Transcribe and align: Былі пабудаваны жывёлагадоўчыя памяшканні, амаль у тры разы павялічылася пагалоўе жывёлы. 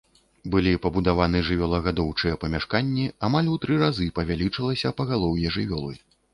Былі 0.53 0.71
пабудаваны 0.85 1.41
жывёлагадоўчыя 1.49 2.39
памяшканні, 2.45 3.05
амаль 3.29 3.53
у 3.53 3.61
тры 3.67 3.79
разы 3.85 4.11
павялічылася 4.19 4.97
пагалоўе 5.03 5.57
жывёлы. 5.61 5.93